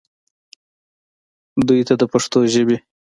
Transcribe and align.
دوي 1.67 1.81
ته 1.87 1.93
د 2.01 2.03
پښتو 2.13 2.39
ژبې 2.53 2.77